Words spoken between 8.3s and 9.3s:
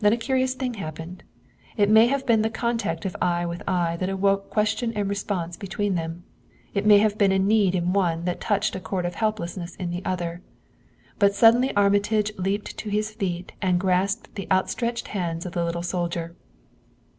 touched a chord of